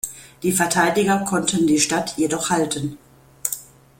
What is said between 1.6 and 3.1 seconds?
die Stadt jedoch halten.